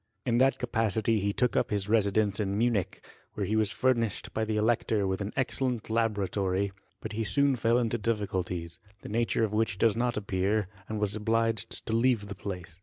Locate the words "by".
4.33-4.43